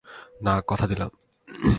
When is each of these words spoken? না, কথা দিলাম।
না, 0.41 0.61
কথা 0.67 0.87
দিলাম। 0.87 1.09